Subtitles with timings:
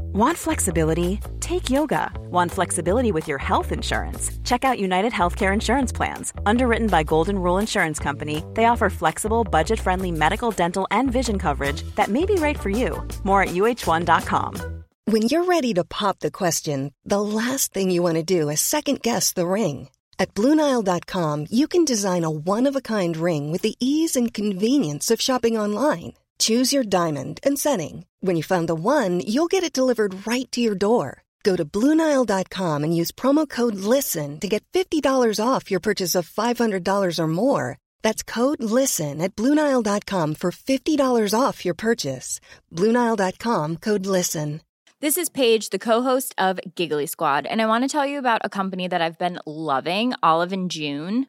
[0.00, 1.20] Want flexibility?
[1.40, 2.10] Take yoga.
[2.30, 4.30] Want flexibility with your health insurance?
[4.44, 6.32] Check out United Healthcare Insurance Plans.
[6.46, 11.38] Underwritten by Golden Rule Insurance Company, they offer flexible, budget friendly medical, dental, and vision
[11.38, 13.02] coverage that may be right for you.
[13.24, 14.84] More at uh1.com.
[15.04, 18.60] When you're ready to pop the question, the last thing you want to do is
[18.60, 19.88] second guess the ring.
[20.18, 24.34] At BlueNile.com, you can design a one of a kind ring with the ease and
[24.34, 26.12] convenience of shopping online.
[26.38, 28.04] Choose your diamond and setting.
[28.20, 31.22] When you find the one, you'll get it delivered right to your door.
[31.44, 36.28] Go to BlueNile.com and use promo code LISTEN to get $50 off your purchase of
[36.28, 37.78] $500 or more.
[38.02, 42.40] That's code LISTEN at BlueNile.com for $50 off your purchase.
[42.74, 44.60] BlueNile.com code LISTEN.
[45.00, 48.40] This is Paige, the co-host of Giggly Squad, and I want to tell you about
[48.42, 51.28] a company that I've been loving, Olive and June.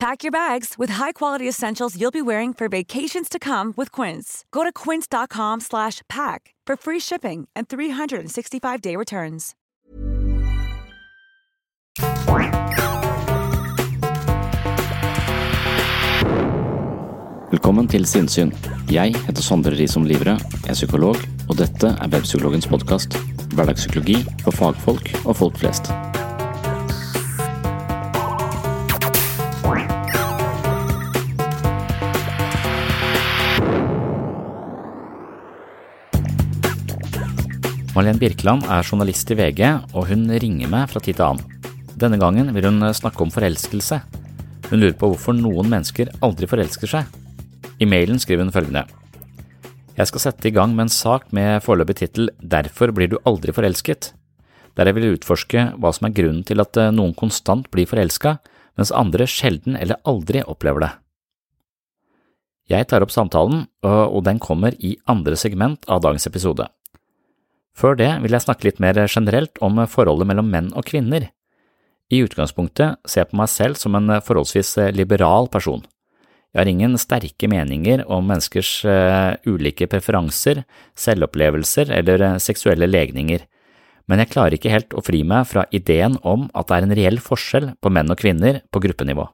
[0.00, 4.46] Pack your bags with high-quality essentials you'll be wearing for vacations to come with Quince.
[4.50, 9.54] Go to quince.com slash pack for free shipping and 365-day returns.
[17.50, 18.54] Velkommen til Sinnsyn.
[18.90, 20.38] Jeg heter Sondre Risom Livre,
[20.68, 21.16] er psykolog,
[21.48, 23.18] og dette er Webpsykologens podkast.
[23.52, 25.92] Hverdagspsykologi for fagfolk og folk flest.
[38.00, 39.58] Malene Birkeland er journalist i VG,
[39.92, 41.66] og hun ringer meg fra tid til annen.
[42.00, 43.98] Denne gangen vil hun snakke om forelskelse.
[44.70, 47.10] Hun lurer på hvorfor noen mennesker aldri forelsker seg.
[47.76, 48.86] I mailen skriver hun følgende.
[49.98, 53.52] Jeg skal sette i gang med en sak med foreløpig tittel Derfor blir du aldri
[53.52, 54.14] forelsket,
[54.80, 58.38] der jeg vil utforske hva som er grunnen til at eh, noen konstant blir forelska,
[58.80, 60.92] mens andre sjelden eller aldri opplever det.
[62.72, 66.70] Jeg tar opp samtalen, og den kommer i andre segment av dagens episode.
[67.76, 71.30] Før det vil jeg snakke litt mer generelt om forholdet mellom menn og kvinner.
[72.10, 75.84] I utgangspunktet ser jeg på meg selv som en forholdsvis liberal person.
[76.50, 80.64] Jeg har ingen sterke meninger om menneskers uh, ulike preferanser,
[80.98, 83.44] selvopplevelser eller uh, seksuelle legninger,
[84.10, 86.96] men jeg klarer ikke helt å fri meg fra ideen om at det er en
[86.98, 89.28] reell forskjell på menn og kvinner på gruppenivå.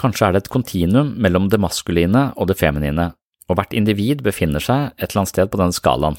[0.00, 3.10] Kanskje er det et kontinuum mellom det maskuline og det feminine,
[3.50, 6.16] og hvert individ befinner seg et eller annet sted på denne skalaen.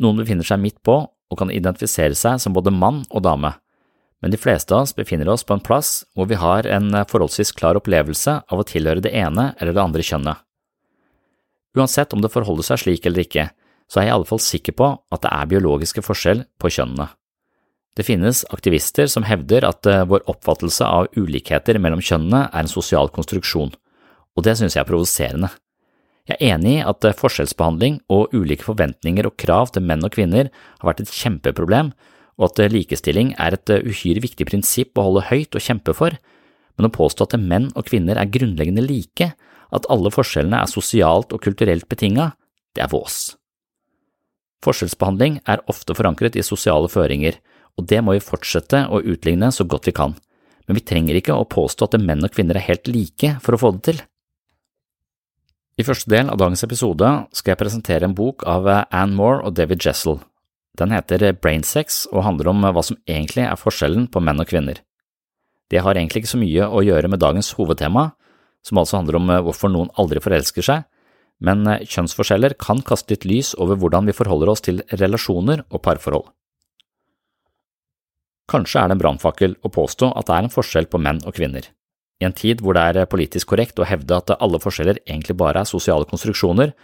[0.00, 3.54] Noen befinner seg midt på og kan identifisere seg som både mann og dame
[4.20, 7.54] men de fleste av oss befinner oss på en plass hvor vi har en forholdsvis
[7.56, 10.42] klar opplevelse av å tilhøre det ene eller det andre kjønnet.
[11.78, 13.48] Uansett om det forholder seg slik eller ikke,
[13.90, 17.08] så er jeg i alle fall sikker på at det er biologiske forskjell på kjønnene.
[17.96, 22.70] Det finnes aktivister som hevder at eh, vår oppfattelse av ulikheter mellom kjønnene er en
[22.70, 25.50] sosial konstruksjon, og det synes jeg er provoserende.
[26.30, 30.12] Jeg er enig i at eh, forskjellsbehandling og ulike forventninger og krav til menn og
[30.14, 31.90] kvinner har vært et kjempeproblem,
[32.38, 35.94] og at eh, likestilling er et eh, uhyre viktig prinsipp å holde høyt og kjempe
[35.98, 36.14] for,
[36.78, 39.32] men å påstå at menn og kvinner er grunnleggende like,
[39.74, 42.30] at alle forskjellene er sosialt og kulturelt betinga,
[42.78, 43.34] det er vås.
[44.62, 47.40] Forskjellsbehandling er ofte forankret i sosiale føringer,
[47.74, 50.14] og det må vi fortsette å utligne så godt vi kan,
[50.68, 53.62] men vi trenger ikke å påstå at menn og kvinner er helt like for å
[53.64, 54.02] få det til.
[55.80, 59.46] I første del av dagens episode skal jeg presentere en bok av Ann Anne Moore
[59.48, 60.18] og David Jessel,
[60.76, 64.82] den heter Brainsex og handler om hva som egentlig er forskjellen på menn og kvinner.
[65.70, 68.10] Det har egentlig ikke så mye å gjøre med dagens hovedtema,
[68.66, 70.84] som altså handler om eh, hvorfor noen aldri forelsker seg,
[71.40, 75.84] men eh, kjønnsforskjeller kan kaste litt lys over hvordan vi forholder oss til relasjoner og
[75.86, 76.28] parforhold.
[78.50, 81.38] Kanskje er det en brannfakkel å påstå at det er en forskjell på menn og
[81.38, 81.70] kvinner.
[82.20, 85.62] I en tid hvor det er politisk korrekt å hevde at alle forskjeller egentlig bare
[85.62, 86.74] er sosiale konstruksjoner,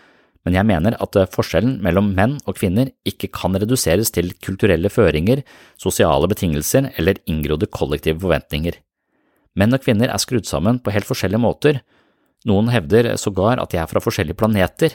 [0.47, 4.89] men jeg mener at eh, forskjellen mellom menn og kvinner ikke kan reduseres til kulturelle
[4.93, 5.43] føringer,
[5.77, 8.79] sosiale betingelser eller inngrodde kollektive forventninger.
[9.59, 11.81] Menn og kvinner er skrudd sammen på helt forskjellige måter,
[12.47, 14.95] noen hevder sågar at de er fra forskjellige planeter,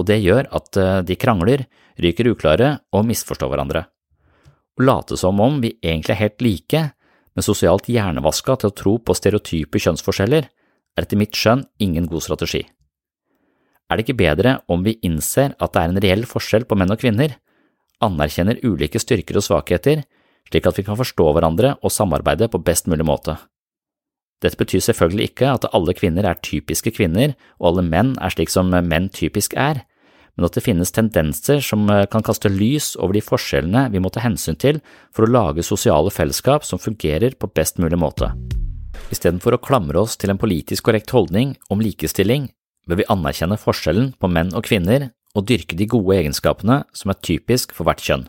[0.00, 1.64] og det gjør at eh, de krangler,
[2.00, 3.84] ryker uklare og misforstår hverandre.
[4.80, 6.82] Å late som om vi egentlig er helt like,
[7.40, 12.26] men sosialt hjernevaska til å tro på stereotype kjønnsforskjeller, er etter mitt skjønn ingen god
[12.26, 12.66] strategi.
[13.88, 16.92] Er det ikke bedre om vi innser at det er en reell forskjell på menn
[16.92, 17.38] og kvinner,
[18.04, 20.04] anerkjenner ulike styrker og svakheter,
[20.50, 23.38] slik at vi kan forstå hverandre og samarbeide på best mulig måte?
[24.44, 28.52] Dette betyr selvfølgelig ikke at alle kvinner er typiske kvinner og alle menn er slik
[28.52, 29.80] som menn typisk er,
[30.40, 34.22] men at det finnes tendenser som kan kaste lys over de forskjellene vi må ta
[34.24, 34.78] hensyn til
[35.12, 38.30] for å lage sosiale fellesskap som fungerer på best mulig måte.
[39.12, 42.48] Istedenfor å klamre oss til en politisk korrekt holdning om likestilling,
[42.88, 47.20] bør vi anerkjenne forskjellen på menn og kvinner og dyrke de gode egenskapene som er
[47.20, 48.24] typisk for hvert kjønn.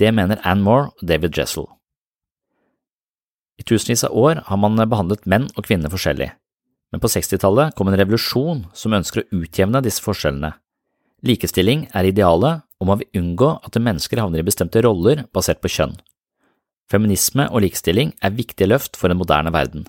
[0.00, 1.68] Det mener Anne Moore og David Jessel.
[3.60, 6.32] I tusenvis av år har man behandlet menn og kvinner forskjellig,
[6.92, 10.56] men på 60-tallet kom en revolusjon som ønsker å utjevne disse forskjellene.
[11.26, 15.70] Likestilling er idealet, og man vil unngå at mennesker havner i bestemte roller basert på
[15.72, 15.96] kjønn.
[16.92, 19.88] Feminisme og likestilling er viktige løft for en moderne verden,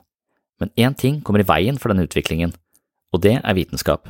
[0.58, 2.56] men én ting kommer i veien for denne utviklingen,
[3.14, 4.10] og det er vitenskap.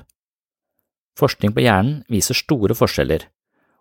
[1.20, 3.26] Forskning på hjernen viser store forskjeller,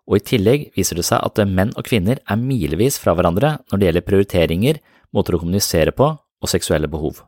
[0.07, 3.79] og i tillegg viser det seg at menn og kvinner er milevis fra hverandre når
[3.79, 4.83] det gjelder prioriteringer,
[5.15, 7.23] måter å kommunisere på og seksuelle behov.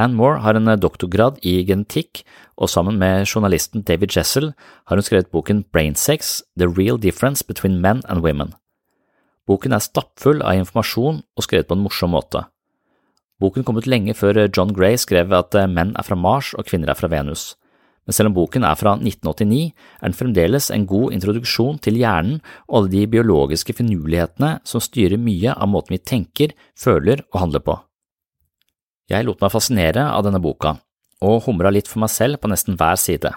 [0.00, 2.22] Anne Moore har en doktorgrad i genetikk,
[2.56, 4.52] og sammen med journalisten David Jessel
[4.88, 8.54] har hun skrevet boken Brainsex– The Real Difference Between Men and Women.
[9.48, 12.46] Boken er stappfull av informasjon og skrevet på en morsom måte.
[13.40, 16.68] Boken kom ut lenge før John Gray skrev at eh, menn er fra Mars og
[16.68, 17.54] kvinner er fra Venus.
[18.08, 19.60] Men selv om boken er fra 1989,
[20.00, 25.20] er den fremdeles en god introduksjon til hjernen og alle de biologiske finurlighetene som styrer
[25.20, 27.80] mye av måten vi tenker, føler og handler på.
[29.10, 30.76] Jeg lot meg fascinere av denne boka,
[31.20, 33.32] og humra litt for meg selv på nesten hver side.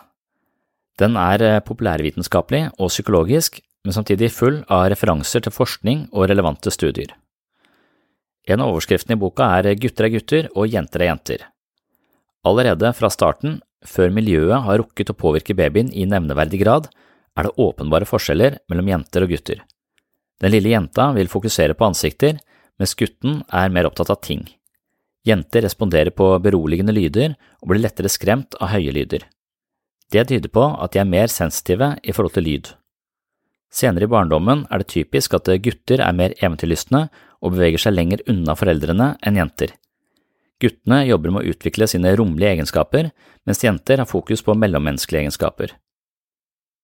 [1.01, 6.71] Den er eh, populærvitenskapelig og psykologisk, men samtidig full av referanser til forskning og relevante
[6.71, 7.15] studier.
[8.45, 11.45] En av overskriftene i boka er Gutter er gutter og jenter er jenter.
[12.45, 16.89] Allerede fra starten, før miljøet har rukket å påvirke babyen i nevneverdig grad,
[17.33, 19.63] er det åpenbare forskjeller mellom jenter og gutter.
[20.43, 22.37] Den lille jenta vil fokusere på ansikter,
[22.77, 24.43] mens gutten er mer opptatt av ting.
[25.23, 29.23] Jenter responderer på beroligende lyder og blir lettere skremt av høye lyder.
[30.11, 32.73] Det tyder på at de er mer sensitive i forhold til lyd.
[33.73, 37.07] Senere i barndommen er det typisk at gutter er mer eventyrlystne
[37.41, 39.73] og beveger seg lenger unna foreldrene enn jenter.
[40.61, 43.09] Guttene jobber med å utvikle sine romlige egenskaper,
[43.47, 45.73] mens jenter har fokus på mellommenneskelige egenskaper.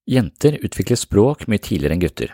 [0.09, 2.33] Jenter utvikler språk mye tidligere enn gutter.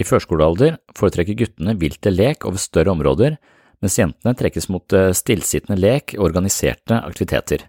[0.00, 3.36] I førskolealder foretrekker guttene vilte lek over større områder,
[3.82, 7.66] mens jentene trekkes mot eh, stillsittende lek og organiserte aktiviteter.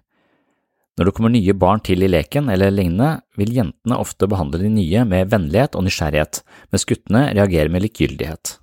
[0.93, 4.69] Når det kommer nye barn til i leken eller lignende, vil jentene ofte behandle de
[4.69, 8.59] nye med vennlighet og nysgjerrighet, mens guttene reagerer med likegyldighet.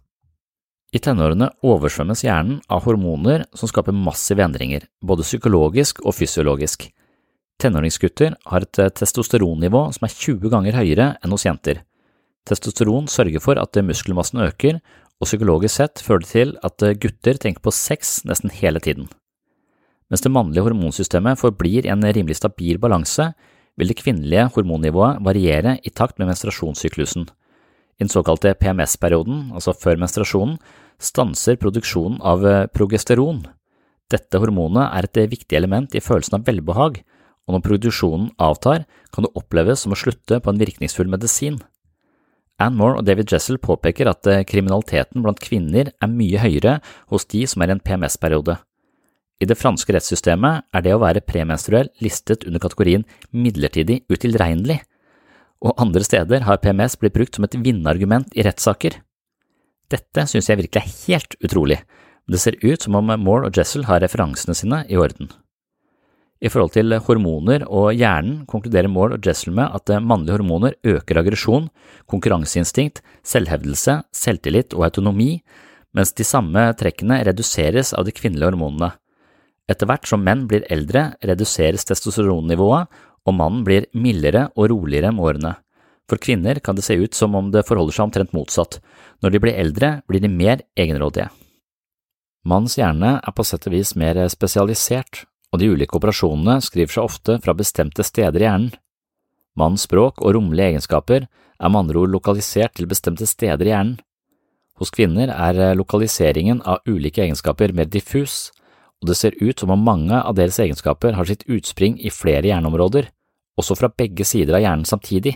[0.95, 6.87] I tenårene oversvømmes hjernen av hormoner som skaper massive endringer, både psykologisk og fysiologisk.
[7.61, 11.83] Tenåringsgutter har et eh, testosteronnivå som er 20 ganger høyere enn hos jenter.
[12.49, 14.79] Testosteron sørger for at muskelmassen øker,
[15.21, 19.09] og psykologisk sett fører det til at eh, gutter tenker på sex nesten hele tiden.
[20.11, 23.31] Mens det mannlige hormonsystemet forblir en rimelig stabil balanse,
[23.79, 27.29] vil det kvinnelige hormonnivået variere i takt med menstruasjonssyklusen.
[28.01, 30.57] I den såkalte PMS-perioden, altså før menstruasjonen,
[31.01, 33.45] stanser produksjonen av eh, progesteron.
[34.11, 37.03] Dette hormonet er et viktig element i følelsen av velbehag,
[37.47, 41.61] og når produksjonen avtar, kan det oppleves som å slutte på en virkningsfull medisin.
[42.61, 46.79] Ann Moore og David Jessel påpeker at eh, kriminaliteten blant kvinner er mye høyere
[47.13, 48.59] hos de som er i en PMS-periode.
[49.41, 54.83] I det franske rettssystemet er det å være premenstruell listet under kategorien midlertidig utilregnelig,
[55.65, 59.01] og andre steder har PMS blitt brukt som et vinnerargument i rettssaker.
[59.91, 61.81] Dette synes jeg virkelig er helt utrolig,
[62.25, 65.33] men det ser ut som om Moore og Jessel har referansene sine i orden.
[66.41, 71.21] I forhold til hormoner og hjernen konkluderer Moore og Jessel med at mannlige hormoner øker
[71.21, 71.69] aggresjon,
[72.09, 75.43] konkurranseinstinkt, selvhevdelse, selvtillit og autonomi,
[75.93, 78.95] mens de samme trekkene reduseres av de kvinnelige hormonene.
[79.71, 82.89] Etter hvert som menn blir eldre, reduseres testosteronnivået,
[83.29, 85.53] og mannen blir mildere og roligere med årene.
[86.09, 88.81] For kvinner kan det se ut som om det forholder seg omtrent motsatt.
[89.23, 91.29] Når de blir eldre, blir de mer egenrådige.
[92.49, 97.07] Mannens hjerne er på sett og vis mer spesialisert, og de ulike operasjonene skriver seg
[97.07, 98.71] ofte fra bestemte steder i hjernen.
[99.59, 103.99] Mannens språk og rommelige egenskaper er med andre ord lokalisert til bestemte steder i hjernen.
[104.81, 108.49] Hos kvinner er eh, lokaliseringen av ulike egenskaper mer diffus,
[109.03, 112.47] og det ser ut som om mange av deres egenskaper har sitt utspring i flere
[112.49, 113.11] hjerneområder,
[113.61, 115.35] også fra begge sider av hjernen samtidig.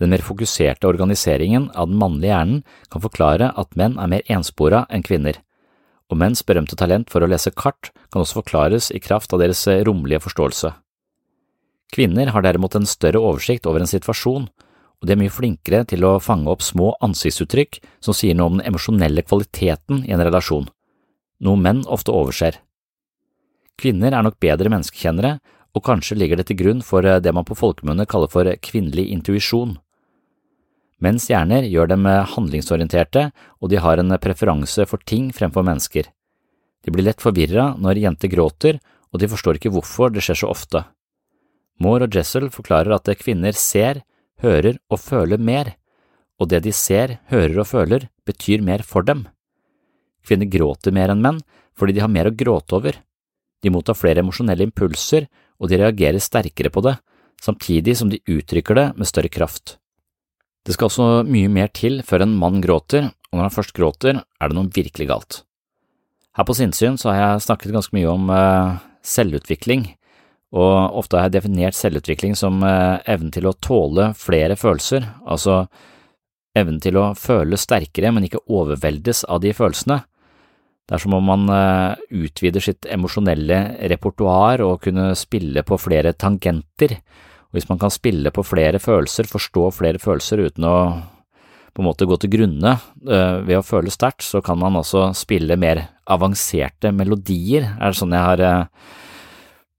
[0.00, 4.86] Den mer fokuserte organiseringen av den mannlige hjernen kan forklare at menn er mer enspora
[4.88, 5.42] enn kvinner
[6.10, 9.62] og menns berømte talent for å lese kart kan også forklares i kraft av deres
[9.70, 10.72] eh, romlige forståelse.
[11.94, 14.48] Kvinner har derimot en større oversikt over en situasjon,
[15.00, 18.58] og de er mye flinkere til å fange opp små ansiktsuttrykk som sier noe om
[18.58, 20.68] den emosjonelle kvaliteten i en relasjon,
[21.40, 22.60] noe menn ofte overser.
[23.80, 25.38] Kvinner er nok bedre menneskekjennere,
[25.70, 29.06] og kanskje ligger det til grunn for eh, det man på folkemunne kaller for kvinnelig
[29.14, 29.78] intuisjon.
[31.00, 33.30] Menns hjerner gjør dem handlingsorienterte,
[33.60, 36.10] og de har en preferanse for ting fremfor mennesker.
[36.84, 38.80] De blir lett forvirra når jenter gråter,
[39.10, 40.84] og de forstår ikke hvorfor det skjer så ofte.
[41.80, 44.02] Moore og Jessel forklarer at kvinner ser,
[44.44, 45.74] hører og føler mer,
[46.40, 49.26] og det de ser, hører og føler, betyr mer for dem.
[50.24, 51.40] Kvinner gråter mer enn menn
[51.76, 52.96] fordi de har mer å gråte over.
[53.64, 55.28] De mottar flere emosjonelle impulser,
[55.60, 56.98] og de reagerer sterkere på det,
[57.40, 59.78] samtidig som de uttrykker det med større kraft.
[60.66, 64.20] Det skal også mye mer til før en mann gråter, og når han først gråter,
[64.20, 65.40] er det noe virkelig galt.
[66.36, 68.76] Her på Sinnsyn så har jeg snakket ganske mye om uh,
[69.06, 69.88] selvutvikling,
[70.50, 75.64] og ofte har jeg definert selvutvikling som uh, evnen til å tåle flere følelser, altså
[76.58, 80.00] evnen til å føle sterkere, men ikke overveldes av de følelsene.
[80.90, 83.60] Det er som om man uh, utvider sitt emosjonelle
[83.92, 86.98] repertoar og kunne spille på flere tangenter,
[87.50, 90.76] og hvis man kan spille på flere følelser, forstå flere følelser uten å
[91.74, 95.10] på en måte gå til grunne uh, ved å føle sterkt, så kan man også
[95.18, 98.90] spille mer avanserte melodier, er det sånn jeg har uh,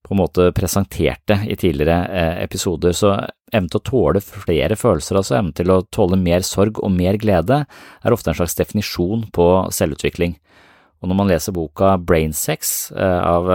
[0.07, 2.95] på en måte presentert det i tidligere uh, episoder.
[2.95, 3.11] Så
[3.51, 7.19] evnen til å tåle flere følelser, altså evnen til å tåle mer sorg og mer
[7.19, 10.37] glede, er ofte en slags definisjon på selvutvikling.
[11.01, 13.47] Og når man leser boka Brainsex av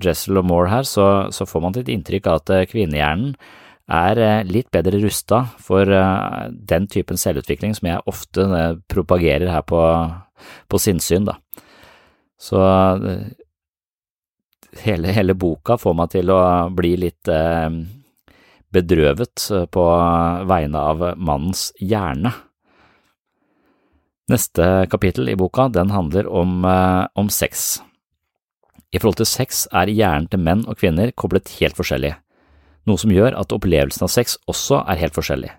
[0.00, 3.34] Jessel og Moore her, så, så får man et inntrykk av at kvinnehjernen
[3.92, 8.46] er litt bedre rusta for den typen selvutvikling som jeg ofte
[8.88, 9.80] propagerer her på,
[10.70, 11.34] på sinnssyn, da.
[12.40, 12.62] Så
[14.80, 16.40] hele, hele, boka får meg til å
[16.74, 17.68] bli litt eh,
[18.72, 19.84] bedrøvet på
[20.48, 22.32] vegne av mannens hjerne.
[24.32, 27.82] Neste kapittel i boka den handler om, eh, om sex.
[28.92, 32.12] I forhold til sex er hjernen til menn og kvinner koblet helt forskjellig,
[32.88, 35.52] noe som gjør at opplevelsen av sex også er helt forskjellig.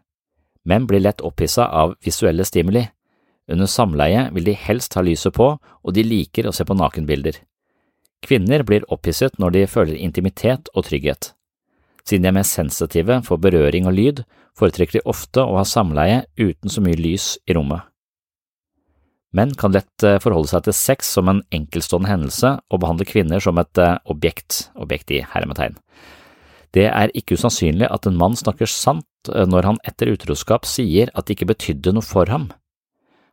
[0.69, 2.85] Menn blir lett opphissa av visuelle stimuli.
[3.51, 7.41] Under samleie vil de helst ha lyset på, og de liker å se på nakenbilder.
[8.23, 11.33] Kvinner blir opphisset når de føler intimitet og trygghet.
[12.07, 14.23] Siden de er mer sensitive for berøring og lyd,
[14.55, 17.83] foretrekker de ofte å ha samleie uten så mye lys i rommet.
[19.33, 23.41] Menn kan lett eh, forholde seg til sex som en enkeltstående hendelse og behandle kvinner
[23.41, 25.79] som et eh, objekt, objekt i hermetegn.
[26.73, 31.09] Det er ikke usannsynlig at en mann snakker sant eh, når han etter utroskap sier
[31.13, 32.51] at det ikke betydde noe for ham.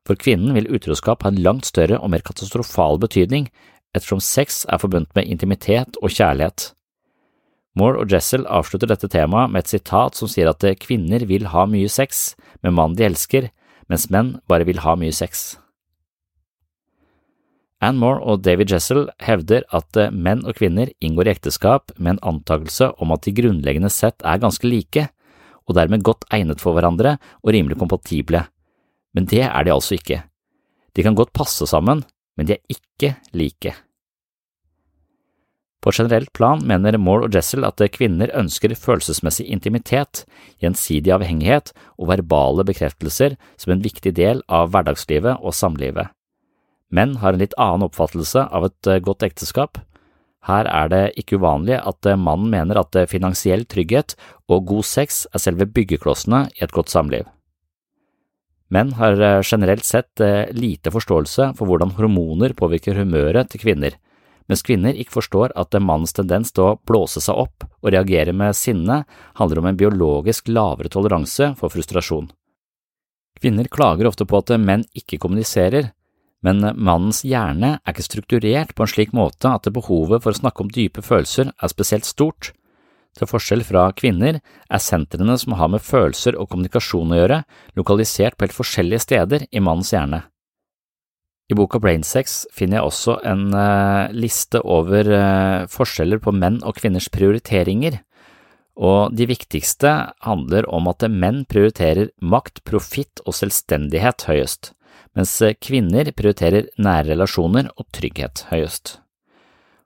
[0.09, 3.51] For kvinnen vil utroskap ha en langt større og mer katastrofal betydning
[3.93, 6.71] ettersom sex er forbundet med intimitet og kjærlighet.
[7.77, 11.69] Moore og Jessel avslutter dette temaet med et sitat som sier at kvinner vil ha
[11.69, 12.33] mye sex
[12.65, 13.51] med mannen de elsker,
[13.93, 15.60] mens menn bare vil ha mye sex.
[17.81, 22.25] Ann Moore og David Jessel hevder at menn og kvinner inngår i ekteskap med en
[22.35, 25.07] antakelse om at de grunnleggende sett er ganske like,
[25.65, 28.45] og dermed godt egnet for hverandre og rimelig kompatible,
[29.17, 30.23] men det er de altså ikke.
[30.93, 32.05] De kan godt passe sammen,
[32.37, 33.73] men de er ikke like.
[35.81, 40.27] På generelt plan mener Moore og Jessel at kvinner ønsker følelsesmessig intimitet,
[40.61, 46.13] gjensidig avhengighet og verbale bekreftelser som en viktig del av hverdagslivet og samlivet.
[46.91, 49.79] Menn har en litt annen oppfattelse av et eh, godt ekteskap.
[50.49, 54.17] Her er det ikke uvanlig at eh, mannen mener at finansiell trygghet
[54.51, 57.29] og god sex er selve byggeklossene i et godt samliv.
[58.71, 63.97] Menn har eh, generelt sett eh, lite forståelse for hvordan hormoner påvirker humøret til kvinner,
[64.47, 68.55] mens kvinner ikke forstår at mannens tendens til å blåse seg opp og reagere med
[68.59, 69.03] sinne
[69.39, 72.31] handler om en biologisk lavere toleranse for frustrasjon.
[73.41, 75.91] Kvinner klager ofte på at menn ikke kommuniserer,
[76.47, 80.65] men mannens hjerne er ikke strukturert på en slik måte at behovet for å snakke
[80.65, 82.53] om dype følelser er spesielt stort,
[83.19, 87.41] til forskjell fra kvinner er sentrene som har med følelser og kommunikasjon å gjøre,
[87.79, 90.23] lokalisert på helt forskjellige steder i mannens hjerne.
[91.51, 96.79] I boka Brainsex finner jeg også en uh, liste over uh, forskjeller på menn og
[96.79, 97.99] kvinners prioriteringer,
[98.81, 99.91] og de viktigste
[100.25, 104.71] handler om at menn prioriterer makt, profitt og selvstendighet høyest,
[105.17, 108.99] mens kvinner prioriterer nære relasjoner og trygghet høyest.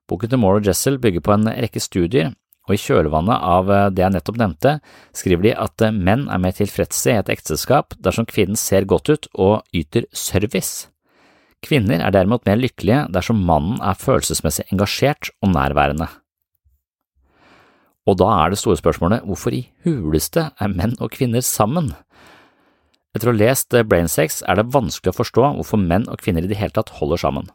[0.09, 2.35] Boken til Moore og Jessel bygger på en rekke studier
[2.65, 4.75] og i kjølvannet av eh, det jeg nettopp nevnte,
[5.17, 9.11] skriver de at eh, menn er mer tilfredse i et ekteskap dersom kvinnen ser godt
[9.13, 10.89] ut og yter service.
[11.65, 16.09] Kvinner er derimot mer lykkelige dersom mannen er følelsesmessig engasjert og nærværende.
[18.05, 21.95] Og da er det store spørsmålet hvorfor i huleste er menn og kvinner sammen?
[23.15, 26.45] Etter å ha lest eh, Brainsex er det vanskelig å forstå hvorfor menn og kvinner
[26.45, 27.53] i det hele tatt holder sammen.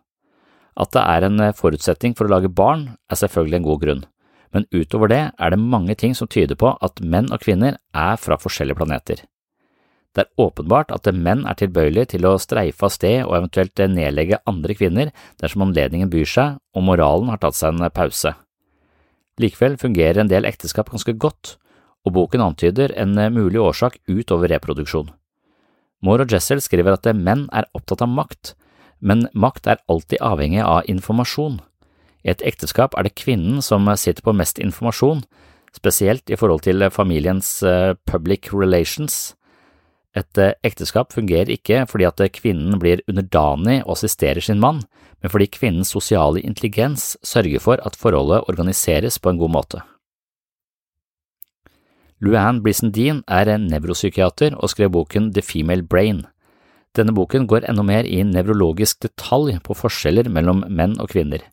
[0.80, 4.08] At det er en forutsetning for å lage barn, er selvfølgelig en god grunn
[4.54, 8.18] men utover det er det mange ting som tyder på at menn og kvinner er
[8.22, 9.22] fra forskjellige planeter.
[10.16, 14.42] Det er åpenbart at menn er tilbøyelige til å streife av sted og eventuelt nedlegge
[14.50, 18.34] andre kvinner dersom anledningen byr seg og moralen har tatt seg en pause.
[19.40, 21.56] Likevel fungerer en del ekteskap ganske godt,
[22.04, 25.14] og boken antyder en mulig årsak utover reproduksjon.
[26.06, 28.54] Moore og Jessel skriver at menn er opptatt av makt,
[29.00, 31.60] men makt er alltid avhengig av informasjon.
[32.24, 35.24] I et ekteskap er det kvinnen som sitter på mest informasjon,
[35.76, 39.36] spesielt i forhold til familiens eh, public relations.
[40.18, 44.82] Et eh, ekteskap fungerer ikke fordi at kvinnen blir underdanig og assisterer sin mann,
[45.22, 49.84] men fordi kvinnens sosiale intelligens sørger for at forholdet organiseres på en god måte.
[52.20, 56.26] Luann Brissendine er en nevropsykiater og skrev boken The Female Brain.
[56.98, 61.46] Denne boken går enda mer i nevrologisk detalj på forskjeller mellom menn og kvinner.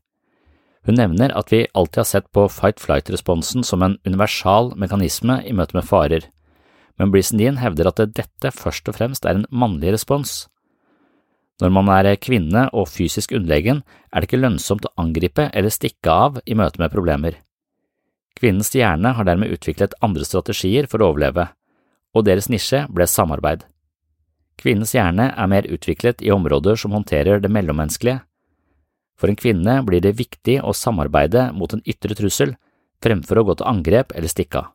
[0.87, 5.79] Hun nevner at vi alltid har sett på fight-flight-responsen som en universal mekanisme i møte
[5.79, 6.27] med farer,
[6.99, 10.47] men Brissendin hevder at dette først og fremst er en mannlig respons.
[11.63, 16.11] Når man er kvinne og fysisk underlegen, er det ikke lønnsomt å angripe eller stikke
[16.11, 17.39] av i møte med problemer.
[18.37, 21.49] Kvinnens hjerne har dermed utviklet andre strategier for å overleve,
[22.13, 23.65] og deres nisje ble samarbeid.
[24.61, 28.23] Kvinnens hjerne er mer utviklet i områder som håndterer det mellommenneskelige,
[29.17, 32.51] For en kvinne blir det viktig å samarbeide mot en ytre trussel,
[33.01, 34.67] fremfor å gå til angrep eller stikke av.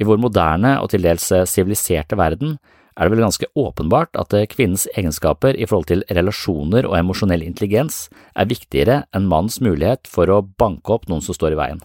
[0.00, 2.56] I vår moderne og til dels siviliserte verden
[2.96, 8.06] er det vel ganske åpenbart at kvinnens egenskaper i forhold til relasjoner og emosjonell intelligens
[8.32, 11.84] er viktigere enn mannens mulighet for å banke opp noen som står i veien.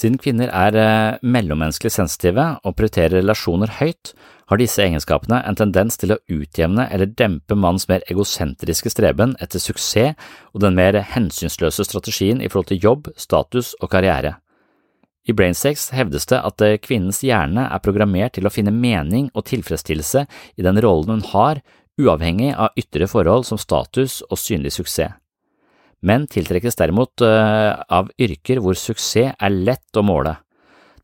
[0.00, 4.14] Siden kvinner er eh, mellommenneskelig sensitive og prioriterer relasjoner høyt,
[4.48, 9.62] har disse egenskapene en tendens til å utjevne eller dempe mannens mer egosentriske streben etter
[9.62, 10.16] suksess
[10.54, 14.38] og den mer hensynsløse strategien i forhold til jobb, status og karriere.
[15.28, 19.50] I Brainsex hevdes det at eh, kvinnens hjerne er programmert til å finne mening og
[19.52, 20.24] tilfredsstillelse
[20.56, 21.60] i den rollen hun har,
[22.00, 25.12] uavhengig av ytre forhold som status og synlig suksess.
[26.00, 30.38] Menn tiltrekkes derimot uh, av yrker hvor suksess er lett å måle.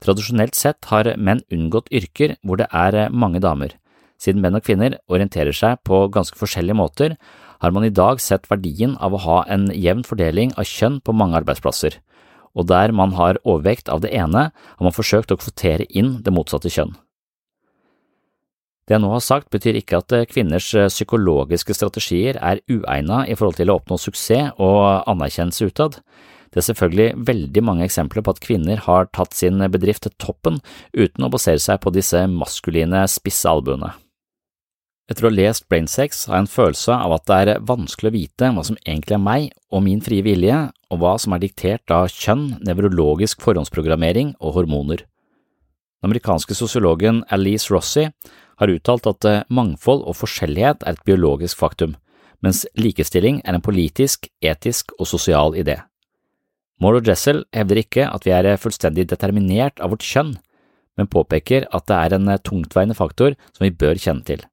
[0.00, 3.72] Tradisjonelt sett har menn unngått yrker hvor det er eh, mange damer.
[4.20, 7.16] Siden menn og kvinner orienterer seg på ganske forskjellige måter,
[7.64, 11.16] har man i dag sett verdien av å ha en jevn fordeling av kjønn på
[11.16, 11.96] mange arbeidsplasser
[12.56, 16.32] og der man har overvekt av det ene, har man forsøkt å kvotere inn det
[16.32, 16.94] motsatte kjønn.
[18.86, 23.58] Det jeg nå har sagt, betyr ikke at kvinners psykologiske strategier er uegnet i forhold
[23.58, 25.98] til å oppnå suksess og anerkjennelse utad.
[26.54, 30.60] Det er selvfølgelig veldig mange eksempler på at kvinner har tatt sin bedrift til toppen
[30.94, 33.90] uten å basere seg på disse maskuline, spisse albuene.
[35.10, 38.14] Etter å ha lest Brainsex har jeg en følelse av at det er vanskelig å
[38.16, 41.92] vite hva som egentlig er meg og min frie vilje, og hva som er diktert
[41.94, 45.04] av kjønn, nevrologisk forhåndsprogrammering og hormoner.
[46.00, 48.08] Den amerikanske sosiologen Alice Rossi
[48.60, 51.94] har uttalt at eh, mangfold og forskjellighet er et biologisk faktum,
[52.44, 55.80] mens likestilling er en politisk, etisk og sosial idé.
[56.80, 60.34] Moore og Jessel hevder ikke at vi er fullstendig determinert av vårt kjønn,
[60.96, 64.44] men påpeker at det er en tungtveiende faktor som vi bør kjenne til.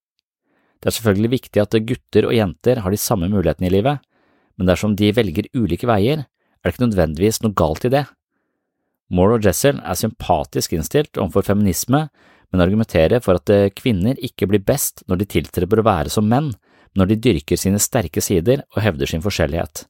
[0.79, 4.03] Det er selvfølgelig viktig at gutter og jenter har de samme mulighetene i livet,
[4.59, 8.03] men dersom de velger ulike veier, er det ikke nødvendigvis noe galt i det.
[9.13, 12.07] Moore og Jessel er sympatisk innstilt overfor feminisme,
[12.53, 16.51] men argumenterer for at kvinner ikke blir best når de tiltreber å være som menn,
[16.53, 19.87] men når de dyrker sine sterke sider og hevder sin forskjellighet.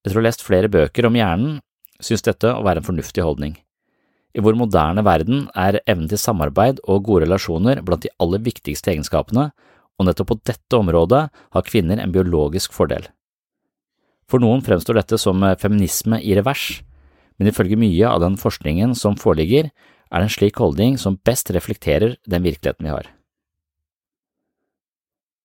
[0.00, 1.58] Etter å ha lest flere bøker om hjernen,
[2.00, 3.58] synes dette å være en fornuftig holdning.
[4.32, 8.94] I vår moderne verden er evnen til samarbeid og gode relasjoner blant de aller viktigste
[8.94, 9.50] egenskapene,
[10.00, 13.04] og nettopp på dette området har kvinner en biologisk fordel.
[14.30, 16.78] For noen fremstår dette som feminisme i revers,
[17.36, 19.68] men ifølge mye av den forskningen som foreligger,
[20.10, 23.08] er en slik holdning som best reflekterer den virkeligheten vi har.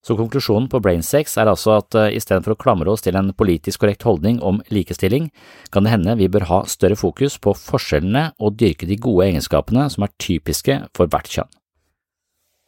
[0.06, 3.82] Så konklusjonen på Brainsex er altså at uh, istedenfor å klamre oss til en politisk
[3.82, 5.32] korrekt holdning om likestilling,
[5.73, 9.88] kan det hende vi bør ha større fokus på forskjellene og dyrke de gode egenskapene
[9.89, 11.49] som er typiske for hvert kjønn.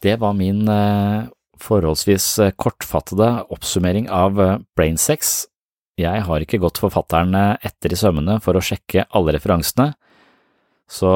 [0.01, 1.29] Det var min uh,
[1.62, 5.47] forholdsvis eh, kortfattede oppsummering av eh, Brainsex.
[5.97, 9.91] Jeg har ikke gått forfatteren eh, etter i sømmene for å sjekke alle referansene,
[10.88, 11.12] så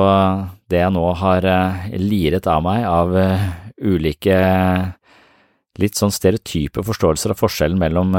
[0.71, 1.47] det jeg nå har
[1.95, 3.13] liret av meg av
[3.81, 4.35] ulike
[5.79, 8.11] litt sånn stereotype forståelser av forskjellen mellom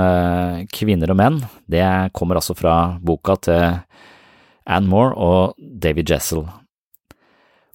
[0.72, 1.38] kvinner og menn,
[1.68, 1.84] det
[2.16, 3.76] kommer altså fra boka til
[4.64, 6.46] Anne Moore og David Jessel.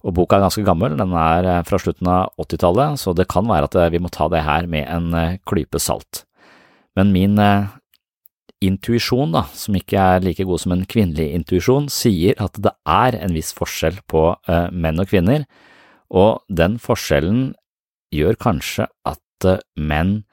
[0.06, 3.48] Og boka er ganske gammel, den er eh, fra slutten av 80-tallet, så det kan
[3.48, 6.22] være at eh, vi må ta det her med en eh, klype salt.
[6.98, 7.38] Men min
[8.64, 13.18] intuisjon, da, som ikke er like god som en kvinnelig intuisjon, sier at det er
[13.20, 14.24] en viss forskjell på
[14.74, 15.44] menn og kvinner,
[16.10, 17.52] og den forskjellen
[18.14, 20.24] gjør kanskje at menn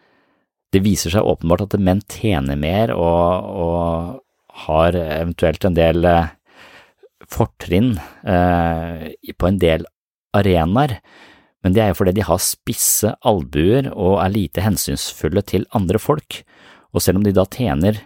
[0.74, 6.08] Det viser seg åpenbart at menn tjener mer og, og har eventuelt en del
[7.32, 7.94] fortrinn
[8.28, 9.86] eh, på en del
[10.36, 10.98] arenaer,
[11.64, 16.02] men det er jo fordi de har spisse albuer og er lite hensynsfulle til andre
[16.02, 16.42] folk,
[16.94, 18.04] og selv om de da tjener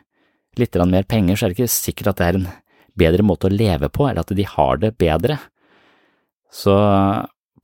[0.62, 2.50] litt mer penger, så er det ikke sikkert at det er en
[3.00, 5.40] bedre måte å leve på, eller at de har det bedre.
[6.52, 6.76] Så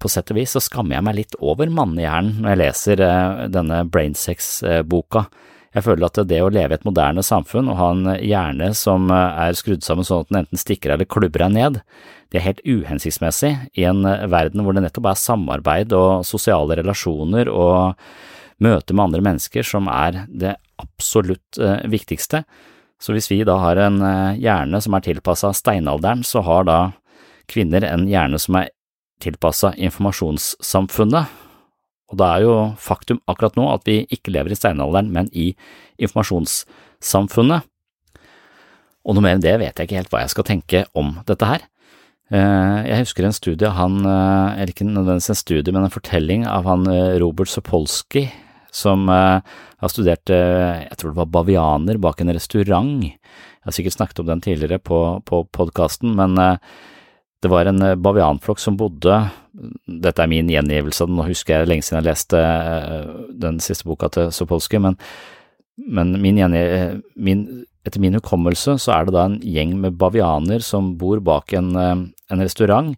[0.01, 3.43] på sett og vis så skammer jeg meg litt over mannehjernen når jeg leser eh,
[3.53, 5.25] denne Brainsex-boka.
[5.75, 9.09] Jeg føler at det å leve i et moderne samfunn og ha en hjerne som
[9.13, 11.81] eh, er skrudd sammen sånn at den enten stikker eller klubber deg ned,
[12.31, 16.79] det er helt uhensiktsmessig i en eh, verden hvor det nettopp er samarbeid og sosiale
[16.81, 17.95] relasjoner og
[18.63, 21.57] møte med andre mennesker som er det absolutt
[21.91, 22.43] viktigste.
[23.01, 23.99] Så hvis vi da har en
[24.39, 26.77] hjerne som er tilpassa steinalderen, så har da
[27.51, 28.71] kvinner en hjerne som er
[29.23, 31.33] tilpassa informasjonssamfunnet,
[32.11, 35.53] og det er jo faktum akkurat nå at vi ikke lever i steinalderen, men i
[35.97, 37.65] informasjonssamfunnet.
[39.05, 41.49] Og noe mer enn det vet jeg ikke helt hva jeg skal tenke om dette
[41.49, 41.65] her.
[42.33, 46.45] Eh, jeg husker en studie han, eh, eller ikke nødvendigvis en studie, men en fortelling
[46.49, 48.25] av han eh, Robert Sapolsky,
[48.75, 52.99] som har studert, jeg tror det var bavianer bak en restaurant.
[53.05, 58.59] Jeg har sikkert snakket om den tidligere på, på podkasten, men det var en bavianflokk
[58.61, 59.19] som bodde
[59.85, 62.41] Dette er min gjengivelse, nå husker jeg lenge siden jeg leste
[63.45, 64.97] den siste boka til Sopolsky, men,
[65.77, 66.41] men min,
[67.15, 67.45] min,
[67.85, 71.71] etter min hukommelse så er det da en gjeng med bavianer som bor bak en,
[71.75, 72.95] en restaurant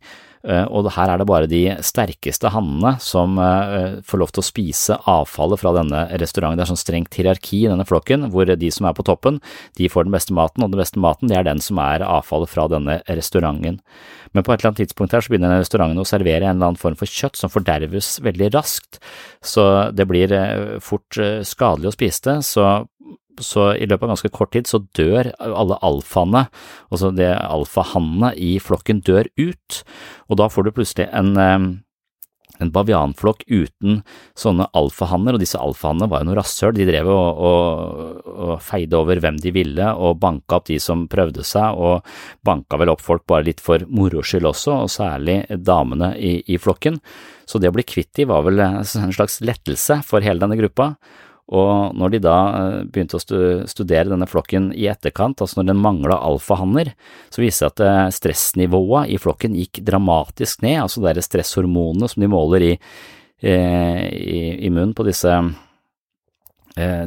[0.47, 4.47] Eh, og her er det bare de sterkeste hannene som eh, får lov til å
[4.47, 6.60] spise avfallet fra denne restauranten.
[6.60, 9.41] Det er sånn strengt hierarki i denne flokken, hvor de som er på toppen,
[9.80, 12.52] de får den beste maten, og den beste maten det er den som er avfallet
[12.54, 13.82] fra denne restauranten.
[14.36, 16.80] Men på et eller annet tidspunkt her så begynner restauranten å servere en eller annen
[16.80, 19.02] form for kjøtt som forderves veldig raskt,
[19.43, 22.38] så det blir eh, fort skadelig å spise det.
[22.47, 22.63] Så
[23.43, 26.47] så i løpet av ganske kort tid så dør alle alfaene,
[26.91, 29.84] altså det alfahannene i flokken dør ut,
[30.28, 31.34] og da får du plutselig en,
[32.58, 34.02] en bavianflokk uten
[34.38, 38.97] sånne alfahanner, og disse alfahannene var jo noe rasshøl, de drev og, og, og, feide
[39.00, 42.08] over hvem de ville og banka opp de som prøvde seg, og
[42.47, 46.60] banka vel opp folk bare litt for moro skyld også, og særlig damene i, i
[46.62, 47.00] flokken,
[47.47, 48.84] så det å bli kvitt de var vel en
[49.15, 50.95] slags lettelse for hele denne gruppa.
[51.48, 53.24] Og når de da eh, begynte å
[53.72, 56.92] studere denne flokken i etterkant, altså når den mangla alfahanner,
[57.32, 62.26] så viste det at eh, stressnivået i flokken gikk dramatisk ned, altså er stresshormonene som
[62.26, 62.74] de måler i,
[63.40, 65.40] eh, i, i munnen på disse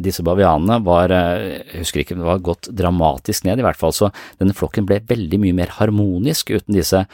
[0.02, 4.08] disse bavianene var, jeg husker ikke, det var gått dramatisk ned i hvert fall, så
[4.40, 7.04] denne flokken ble veldig mye mer harmonisk uten disse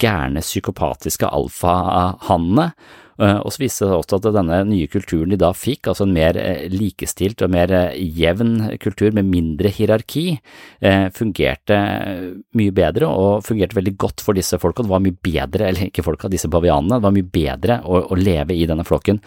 [0.00, 2.70] gærne psykopatiske alfahannene,
[3.18, 6.14] og så viste det seg også at denne nye kulturen de da fikk, altså en
[6.14, 10.38] mer eh, likestilt og mer eh, jevn kultur med mindre hierarki,
[11.14, 11.76] fungerte
[12.58, 14.84] mye bedre og fungerte veldig godt for disse folka.
[14.84, 18.18] Det var mye bedre, eller ikke folka, disse bavianene, det var mye bedre å, å
[18.18, 19.18] leve i denne flokken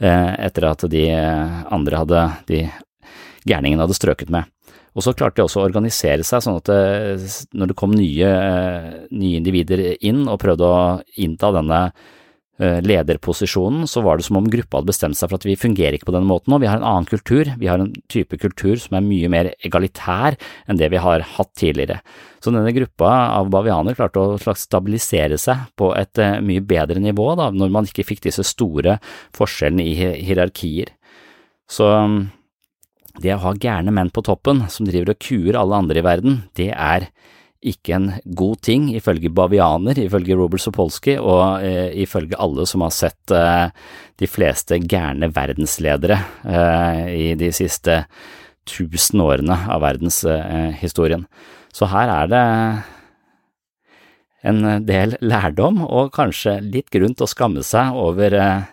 [0.00, 2.60] etter at de andre hadde, de
[3.46, 4.50] gærningene hadde strøket med.
[4.96, 6.72] Og så klarte de også å organisere seg sånn at
[7.54, 8.30] når det kom nye,
[9.12, 10.86] nye individer inn og prøvde å
[11.22, 12.25] innta denne Eh,
[12.56, 16.08] lederposisjonen, så var det som om gruppa hadde bestemt seg for at vi fungerer ikke
[16.08, 18.96] på denne måten nå, vi har en annen kultur, vi har en type kultur som
[18.96, 21.98] er mye mer egalitær enn det vi har hatt tidligere.
[22.40, 27.02] Så denne gruppa av bavianer klarte å slags stabilisere seg på et eh, mye bedre
[27.02, 28.98] nivå da, når man ikke fikk disse store
[29.36, 30.92] forskjellene i hierarkier.
[31.68, 32.20] Så mm,
[33.24, 36.44] det å ha gærne menn på toppen som driver og kuer alle andre i verden,
[36.56, 37.10] det er
[37.64, 42.94] ikke en god ting, ifølge bavianer, ifølge Robert Sopolsky, og eh, ifølge alle som har
[42.94, 43.68] sett eh,
[44.20, 48.02] de fleste gærne verdensledere eh, i de siste
[48.66, 51.26] tusen årene av verdenshistorien.
[51.74, 52.44] Så her er det
[54.46, 58.66] en del lærdom, og kanskje litt grunn til å skamme seg over eh,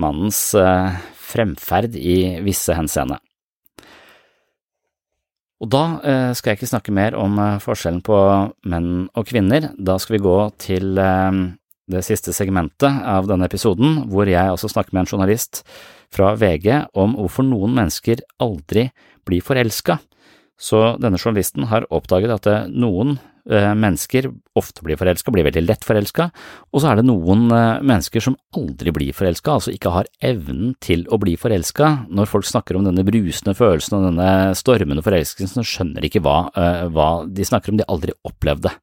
[0.00, 1.00] mannens eh,
[1.30, 3.20] fremferd i visse henseende.
[5.60, 8.18] Og da eh, skal jeg ikke snakke mer om eh, forskjellen på
[8.72, 11.40] menn og kvinner, da skal vi gå til eh,
[11.90, 15.64] det siste segmentet av denne episoden, hvor jeg også snakker med en journalist
[16.14, 18.88] fra VG om hvorfor noen mennesker aldri
[19.28, 19.98] blir forelska.
[20.60, 26.28] Så denne journalisten har oppdaget at noen mennesker ofte blir forelska, blir veldig lett forelska,
[26.70, 30.74] og så er det noen eh, mennesker som aldri blir forelska, altså ikke har evnen
[30.82, 31.92] til å bli forelska.
[32.12, 36.24] Når folk snakker om denne brusende følelsen og denne stormende forelskelsen, så skjønner de ikke
[36.26, 38.76] hva, eh, hva de snakker om, de aldri opplevd det.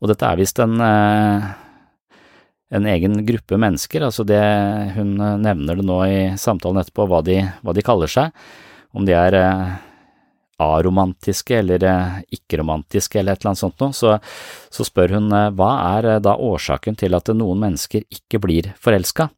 [0.00, 4.40] Og dette er visst en, en egen gruppe mennesker, altså det
[4.96, 8.32] hun nevner det nå i samtalen etterpå, hva de, hva de kaller seg,
[8.96, 9.36] om de er
[10.60, 14.16] aromantiske eller eh, ikke-romantiske eller et eller annet sånt noe, så,
[14.72, 18.72] så, spør hun eh, hva er eh, da årsaken til at noen mennesker ikke blir
[18.82, 19.30] forelska?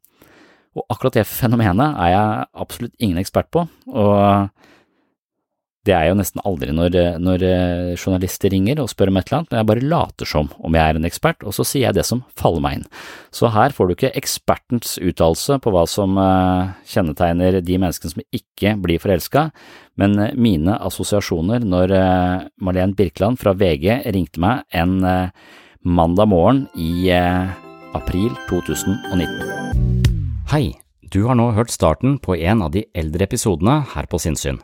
[0.73, 4.69] Og akkurat det fenomenet er jeg absolutt ingen ekspert på, og
[5.83, 7.41] det er jo nesten aldri når, når,
[7.99, 10.83] journalister ringer og spør om et eller annet, men jeg bare later som om jeg
[10.93, 12.85] er en ekspert, og så sier jeg det som faller meg inn.
[13.35, 16.15] Så her får du ikke ekspertens uttalelse på hva som
[16.87, 19.49] kjennetegner de menneskene som ikke blir forelska,
[19.99, 21.93] men eh, mine assosiasjoner når
[22.63, 25.31] Marlen Birkeland fra VG ringte meg en eh,
[25.83, 29.83] mandag morgen i april 2019.
[30.53, 30.65] Hei,
[31.11, 34.63] du har nå hørt starten på en av de eldre episodene her på Sinnsyn.